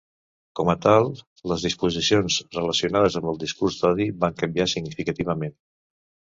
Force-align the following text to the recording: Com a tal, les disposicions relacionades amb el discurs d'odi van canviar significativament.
Com 0.59 0.69
a 0.71 0.75
tal, 0.85 1.09
les 1.51 1.65
disposicions 1.67 2.39
relacionades 2.57 3.19
amb 3.21 3.31
el 3.35 3.39
discurs 3.45 3.79
d'odi 3.85 4.11
van 4.27 4.43
canviar 4.43 4.69
significativament. 4.77 5.59